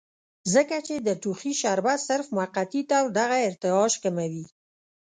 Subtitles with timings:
[0.53, 4.45] ځکه چې د ټوخي شربت صرف وقتي طور دغه ارتعاش کموي